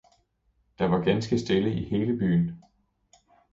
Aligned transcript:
Det 0.79 0.91
var 0.91 1.03
ganske 1.03 1.39
stille 1.39 1.73
i 1.73 1.83
hele 1.89 2.17
byen. 2.17 2.61